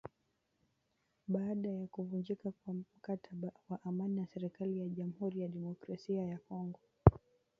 [1.27, 6.79] baada ya kuvunjika kwa mkataba wa amani na serikali ya Jamuhuri ya Demokrasia ya Kongo